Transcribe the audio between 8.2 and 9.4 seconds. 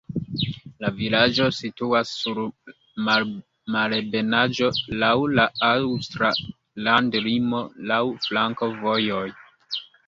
flankovojoj.